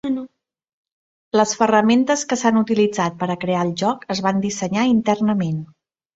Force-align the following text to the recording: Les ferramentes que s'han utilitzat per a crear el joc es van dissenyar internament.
Les 1.39 1.53
ferramentes 1.59 2.23
que 2.31 2.39
s'han 2.45 2.57
utilitzat 2.63 3.21
per 3.21 3.29
a 3.35 3.37
crear 3.45 3.61
el 3.67 3.75
joc 3.83 4.09
es 4.17 4.25
van 4.31 4.43
dissenyar 4.49 4.89
internament. 4.97 5.63